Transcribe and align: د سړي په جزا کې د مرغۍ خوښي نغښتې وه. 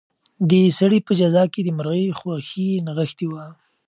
د 0.49 0.51
سړي 0.79 0.99
په 1.07 1.11
جزا 1.19 1.43
کې 1.53 1.61
د 1.63 1.69
مرغۍ 1.77 2.05
خوښي 2.19 2.69
نغښتې 2.85 3.27
وه. 3.31 3.45